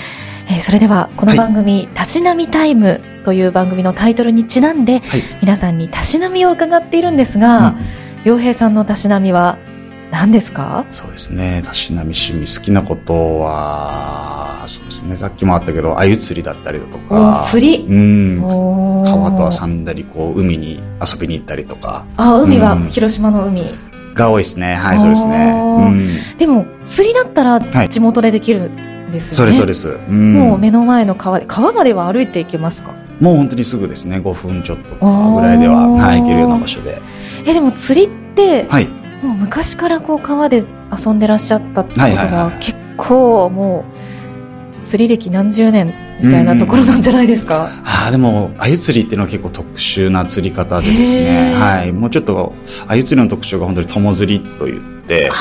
[0.47, 5.01] えー、それでは、この番組、たしなみタイムという番組のタイトルにちなんで、はい、
[5.41, 7.75] 皆さんにたしなみを伺っているんですが、
[8.23, 9.57] 洋、うん、平さんのたしなみは
[10.11, 10.85] 何ですか？
[10.91, 11.61] そうですね。
[11.65, 15.17] たしなみ趣味好きなことは、そうですね。
[15.17, 17.43] さっきもあったけど、鮎釣りだったりだとか。
[17.45, 17.85] 釣り？
[17.85, 18.41] うん。
[19.05, 22.05] 川と遊んだり、こう、海に遊びに行ったりとか。
[22.17, 23.65] あ、海は、広島の海。
[24.15, 24.75] が多いですね。
[24.75, 25.53] はい、そうですね。
[25.55, 29.53] うん、でも、釣りだったら地元でできるんですよね。
[29.53, 30.09] そうです、そうです。
[30.09, 32.91] うん、もう目の前の川で、川までは歩いていけますか？
[33.21, 34.17] もう本当にすぐですね。
[34.17, 36.99] 5分ちょっとぐらいでは、はい、行けるような場所で。
[37.45, 38.87] え、でも釣りって、はい、
[39.21, 40.63] もう昔からこう川で
[41.05, 43.85] 遊んでらっしゃったってことが、結構も
[44.81, 52.53] う、釣り歴何十年みたいなところなんじゃないですか、ああでも鮎釣りっていうのは結構特殊な釣り方でですね、はい、もうちょっと
[52.87, 55.31] 鮎釣りの特徴が本当に友釣りといって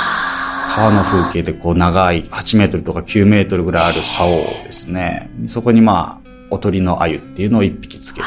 [0.78, 5.30] 川の風景でこう長い8メートルとか9メートルぐらいある竿をですね。
[5.48, 8.26] そこにまあおとりの鮎っていうのを1匹つけて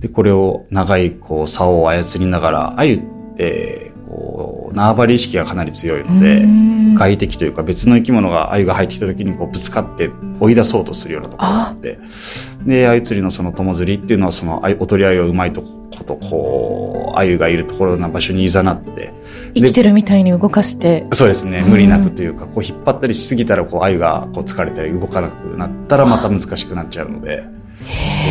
[0.00, 6.44] でこれを長いこう竿を操りながら鮎ってこう縄張り意識がかなり強いので
[6.98, 11.98] 外敵というか別の生き物が鮎が入ってきた時にこうぶつかって追い出そうとするようなところがあって
[12.64, 19.12] で鮎釣りのその友釣りっていうのはそのおとり鮎をうまいとことこう鮎がいるところの場所にいざなって
[19.54, 21.06] 生きてるみたいに動かして。
[21.12, 27.59] そうですね無理なくというかこう引っ張ったりしすぎたらこう鮎がこう疲れたり動かなくなったらまた難しくなっちゃうので。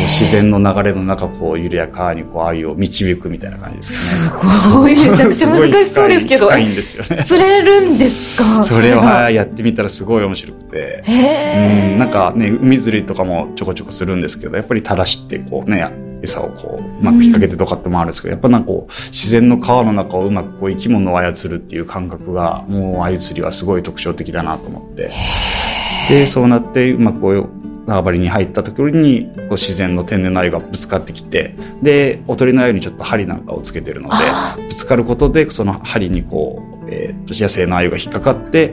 [0.02, 4.30] 自然の流れの中こう緩やかにこう愛を導くみたいな感じですね。
[4.56, 4.92] すごい。
[5.10, 6.50] めちゃくちゃ難しそうですけど。
[6.56, 7.22] いいんですよね。
[7.24, 8.62] 釣れるんですか？
[8.62, 11.04] それはやってみたらすごい面白くて。
[11.06, 15.86] うんなんかね海釣りとかもちょこちょこするんですけどやっぱり垂らしてこうね
[16.22, 25.10] 餌をこう、うまく引っ掛けてとかってもあるんですけど、やっぱなんかこう、自然の川の中をうまくこう生き物を操るっていう感覚が、もう鮎釣りはすごい特徴的だなと思って。
[26.10, 27.48] で、そうなってうまくこう、
[27.90, 34.16] 縄張りに入ったところにこう自然の天然の鮎がぶつかってきてでおとりの鮎にちょっと針なんかをつけてるので
[34.62, 38.72] ぶつかることでその針にこう、えー、と野生の鮎が引っかかって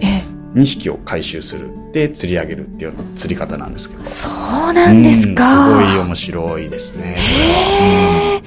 [0.53, 1.75] 2匹を回収する。
[1.93, 4.05] で釣り上げるっていうような釣り方なんですけど。
[4.05, 7.15] そうなんですか、すごい面白いですね。
[7.17, 8.41] へえ、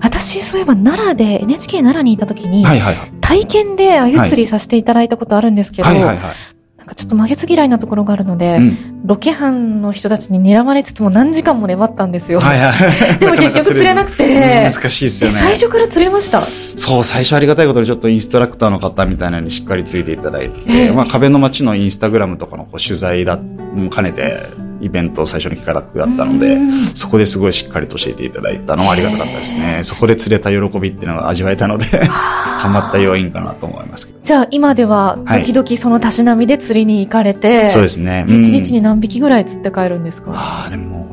[0.00, 6.55] 私そういえば奈良で NHK 奈良にいた時に、はいはいはい、体験で鮎釣りさせていただいたことあるんですけど、はいはいはい
[6.86, 12.38] なんかちょっと負けず嫌いなところがあるので、うん、ロケ班の人たちに睨まれつつも何時間も粘ったんですよ。
[12.38, 12.72] はいは
[13.16, 14.70] い、 でも結局釣れなくて。
[14.72, 15.36] 難しいですよね。
[15.36, 24.44] 最初から釣れましたそう、最初ありがたいことにちょっとインストラクターの方みたいなのにしっかりついていただいて、えー、まあ壁の街のインスタグラムとかのこう取材だも兼ねて、
[24.80, 26.58] イベント最初の企画だったので、
[26.94, 29.80] そこですごいしっかりと教えていただいたのはありがたかったですね。
[29.82, 38.24] そこで釣れた喜びっていうのが味わえたのでハマった要因かなと思いますじゃあ今では時々そのたしなみで釣りに行かれて、はい、そうですね。
[38.28, 40.32] 一、日に何匹ぐらい釣って帰るんですか？
[40.34, 41.06] ああ、でも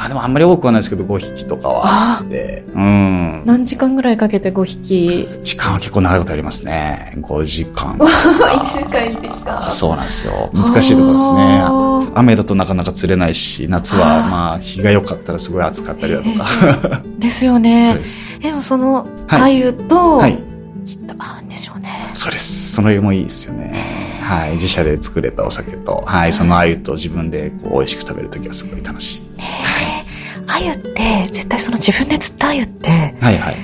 [0.00, 2.64] どうでもあんまり多くはないですけど、5匹とかは釣って。
[2.74, 3.42] うん。
[3.44, 5.28] 何時間ぐらいかけて5匹？
[5.42, 7.14] 時間は結構長いことありますね。
[7.16, 7.96] 5時間。
[7.98, 9.70] 1時間1匹か。
[9.70, 10.50] そうなんですよ。
[10.52, 11.64] 難しいところですね。
[12.14, 17.02] 雨だとなかなか釣れないし、夏はまあ日が良かったらすごい暑かったりだとか。
[17.18, 17.86] ですよね。
[17.86, 18.20] そうです。
[18.40, 20.42] でもその、鮎と、はい、
[20.86, 22.10] きっと合うんでしょうね。
[22.14, 22.72] そうです。
[22.74, 24.20] その湯もいいですよね。
[24.22, 24.52] はい。
[24.52, 26.32] 自社で作れたお酒と、はい。
[26.32, 29.27] その鮎と自分でこう美味しく食べるときはすごい楽しい。
[30.40, 33.56] ね鮎って、絶対その自分で釣った鮎って、はいはい。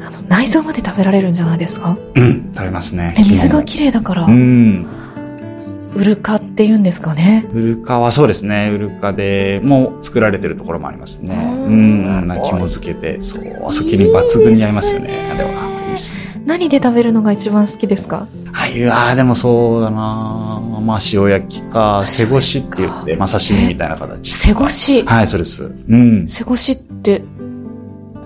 [0.00, 1.96] あの、内臓まで食べられるんじゃないですか？
[2.14, 3.14] うん、食べますね。
[3.16, 4.24] で、水が綺麗だから。
[4.24, 4.86] うん。
[5.96, 7.46] ウルカって言うんですかね？
[7.54, 8.70] ウルカはそうですね。
[8.70, 11.34] ウルカでも作られてるところもありますね。
[11.34, 15.30] うん、な肝づけて、そう、お酒に抜群に合いますよね。
[15.32, 15.84] あれは。
[15.84, 16.35] いいですね。
[16.46, 18.26] 何で食べるのが一番好きですか？
[18.52, 24.32] はい、ああ、でもそうだなまあ、塩焼きか、背干しって言って、まあ、刺身みたいな形。
[24.32, 25.02] 背干し？
[25.02, 25.74] はい、そうです。
[25.88, 26.28] うん。
[26.28, 27.22] 背干しって、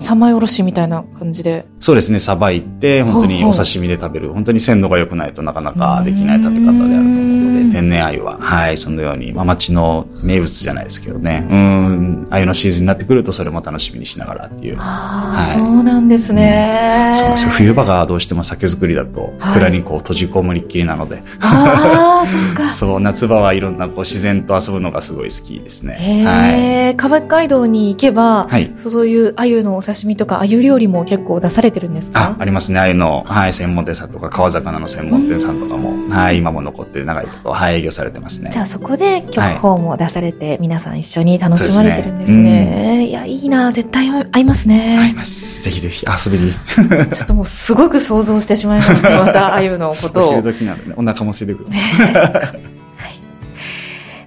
[0.01, 1.65] 三枚おろしみたいな感じで。
[1.79, 4.33] そうですね、さばいて、本当にお刺身で食べる。
[4.33, 11.47] 本当に鮮度が良くないとなかなかできない食べ方であると思うので、天然鮎は、はい、そのように、まあ、町の名物じゃないですけどね。
[11.49, 14.75] うん、鮎のシーズンになってくると、それも楽しみにしながらっていう。
[14.77, 21.23] はい、そうなんですね、うん、そうです冬場がどうしても酒造りだと、蔵にこう閉じこもりっきりなので。
[21.41, 22.67] ああ、そっか。
[22.69, 25.95] そう、夏場はいろんなこう自然と遊ぶのがすごい好きですね。
[25.99, 32.31] へえ、はい、川街道に行けば、はい、そういう鮎のお刺身とか鮎料料理も結構出されてるんですか？
[32.31, 32.79] あありますね。
[32.79, 38.51] ああいうの、はい、専門店さんとか、川魚の専門店さんとかも、はい、今も残って長いこと、はい、営業されてますね。
[38.51, 42.37] じゃあそこで曲法も出されて、皆さん一緒に楽しまれてるんですね。
[42.37, 44.97] すねいや、いいな絶対合いますね。
[44.97, 45.61] 合います。
[45.61, 46.53] ぜひぜひ遊びに。
[47.11, 49.09] ちょっともうすごく想像してしまいました。
[49.25, 50.29] また、あゆのことを。
[50.39, 51.69] お昼時なんでね、お腹も空いてくる。
[51.69, 52.70] ね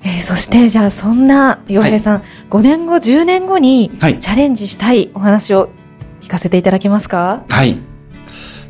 [0.05, 5.71] えー、そしてじゃあそんな洋平さん、はい、5年後10年後にチャレンジしたいお話を
[6.21, 7.45] 聞かせていただけますか？
[7.49, 7.77] はい。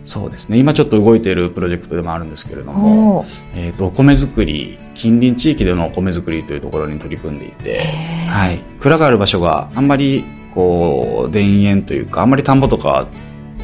[0.04, 0.58] そうですね。
[0.58, 3.24] 今ちょっと動いているプロジェクトでもあるんですけれども、
[3.54, 7.80] えーと、お米作り近隣地域でのお米作りというところに取り組んでいて、
[8.28, 10.22] はい、蔵がある場所があんまり
[10.54, 13.08] こう田園というかあんまり田んぼとか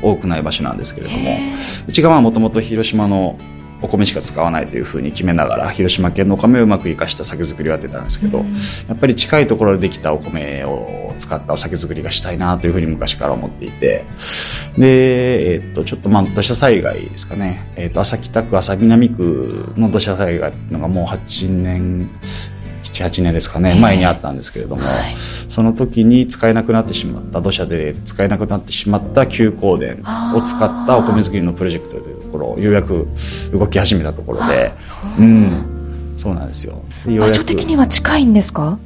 [0.02, 1.38] 多くない場所なんですけれども、
[1.86, 3.36] うちがまあもともと広島の
[3.83, 8.39] お米しか使わないというふうに決めながら広島県のお米をうまく生かした酒造りをやってたんですけど、
[8.89, 14.05] やっぱり近いところでできたお米を使ったお酒造りがしたいなというふうに昔から思っていて
[14.76, 22.09] で、えっとちょっとまあ土砂災害ですかね、えっと朝北区朝南区の土砂災害っていうのがもう8年
[23.01, 33.09] 78年ですかね、前にあったんですけれども、はい、その時に使えなくなってしまった土砂で使えなくなってしまった休耕田を使ったお米作りのプロジェクトというところようやく
[33.53, 34.72] 動き始めたところで、
[35.18, 36.82] うん、そうなんですよ。
[37.07, 38.78] 場所的には近いんですか？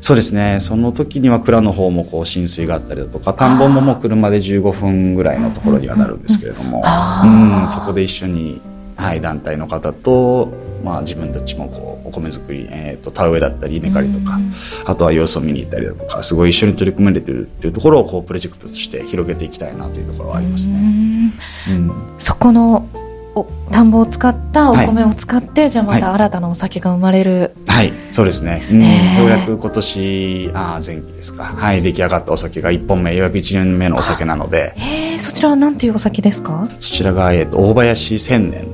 [0.00, 0.58] そうですね。
[0.60, 6.82] その時には蔵の方もこう浸水があったりだとか田んぼももう車で15分ぐらいのところにはなるんですけれども、
[7.24, 8.60] うん、そこで一緒に、
[8.96, 10.52] はい、団体の方と
[10.82, 14.38] まあ、自分たちもこうお米作り、えーと、田植えだったり稲刈りとか、
[14.84, 21.32] あとは様子を見に行ったりだとかすごい一緒に取り組めてるっていうところをこうプロジェクトとして広げていきたいなというところはありますね。
[21.70, 22.88] うん、そこの
[23.34, 31.44] お田んぼを使ったお米を使って、はい、じゃあまた新たなお酒が生まれる、はい、はい、そうですね、ね、うん、ようやく今年あ前期ですか。
[31.44, 34.74] はい出来上がったお酒が1本目ようやく1年目のお酒なので。
[34.76, 36.68] えそちらは何ていうお酒ですか？
[36.78, 38.66] そちらが、えーと大林千年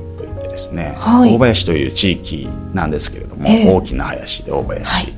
[0.59, 5.13] ですね、はい、大林という地域なんですけれども、えー、大きな林で大林、はい、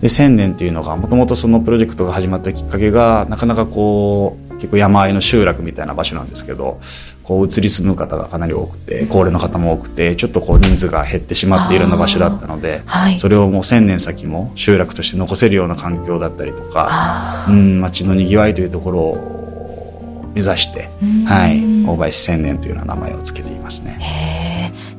[0.00, 6.80] で千年というのがもともとそのプロジェクトが始まったきっかけがなかなかこう結構山あいの集落みたいな場所なんですけど
[7.22, 20.88] こう移り住む方がかなり多くて高齢の方も多くてちょっとこう人数が減ってしまっているような場所だったので、はい、それをもう千年先も集落として残せるような環境だったりとか、うん、町のにぎわいというところを目指して、
[21.26, 24.49] はい、大林千年というような名前を付けていますね。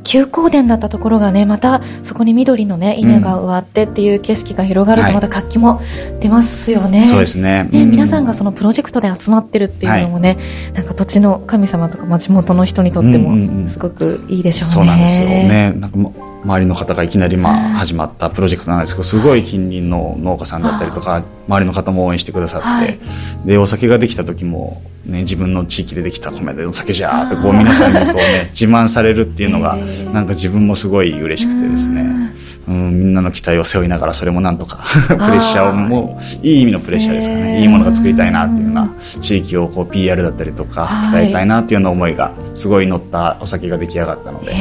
[0.03, 5.81] 休耕田だったところがねまたそこに緑のね稲が植わってっていう景色が広がるとまた活気も
[6.19, 7.63] 出ますよね、はい、そうですね。
[7.71, 15.73] ね、皆さんがそのプロジェクトで集まってるっていうのもね、はい、なんか土地の神様とか、まあ、地元の人にとってもすごくいいでしょうね、うんうんうん、そうなんですよね。
[15.77, 22.99] なんか周りの方がいきなりまあ始まったプロジェクトなんですけどすごい近隣の農家さんだったりとか周りの方も応援してくださって、はい、
[23.45, 29.77] でお酒ができた時も、ね、自分の地域でできた米でお酒じゃーってこう皆さんにこう、ね、 自慢されるっていうのが
[30.13, 32.31] なんか自分もすごい嬉しくてですね。
[32.67, 37.61] うん、みんなの期待を背負いながらそれもなんとか プレッシャーをもういい意味のプレッシャーですかね。
[37.61, 44.53] いいものが作りたいなっていうような地域をこう PR だったりとか伝えたいなっていうような思いがすごい乗ったお酒が出来上がったので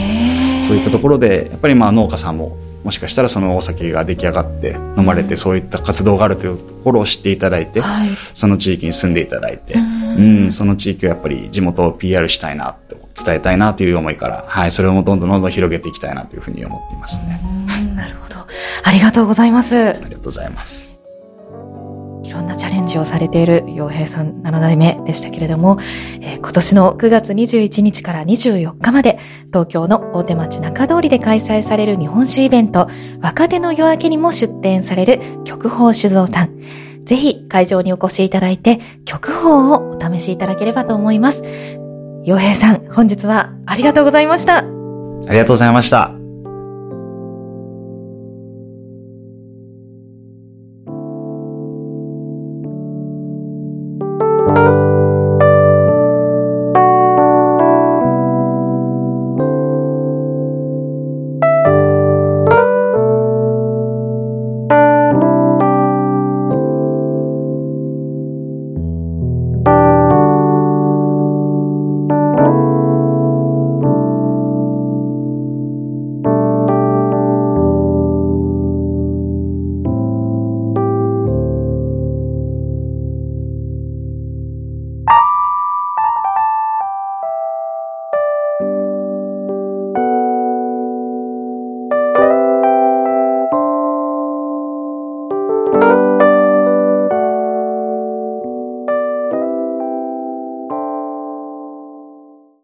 [0.71, 12.95] そういったところでやっぱりまあ農家さんももしかしたらそのお酒が出来上がって飲まれてそういった活動があるというところを知っていただいて、はい、その地域に住んでいただいてうんその地域をやっぱり地元を PR したいなって
[13.25, 17.41] 伝えたいなという思いから、はい、それをどんどんどんどん広げていきたいなというふうに思っていますね。
[17.67, 18.37] はい、なるほど。
[18.85, 19.77] ありがとうございます。
[19.77, 21.01] ありがとうございます。
[22.23, 25.77] いろんなチャレンジをされている洋平さん7代目でしたけれども、
[26.23, 29.19] えー、今年の9月21日から24日まで
[29.49, 32.89] 東京の大手町中通りで開催される日本酒イベント
[33.21, 36.59] 若手の夜明けにも出展される曲宝酒造さん。
[37.05, 41.43] ぜひ会場にお越しいただいて曲宝をお試しいただければと思います。
[42.25, 44.59] 洋平さん、本日はありがとうございました。
[44.59, 44.63] あ
[45.33, 46.20] りがとうございました。